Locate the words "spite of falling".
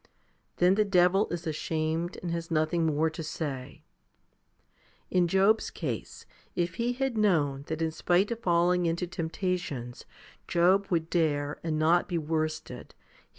7.91-8.87